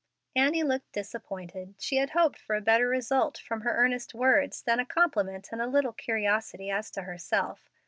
Annie 0.35 0.63
looked 0.63 0.93
disappointed. 0.93 1.75
She 1.77 1.97
had 1.97 2.09
hoped 2.09 2.39
for 2.39 2.55
a 2.55 2.59
better 2.59 2.87
result 2.87 3.37
from 3.37 3.61
her 3.61 3.75
earnest 3.75 4.15
words 4.15 4.63
than 4.63 4.79
a 4.79 4.83
compliment 4.83 5.49
and 5.51 5.61
a 5.61 5.67
little 5.67 5.93
curiosity 5.93 6.71
as 6.71 6.89
to 6.93 7.03
herself. 7.03 7.69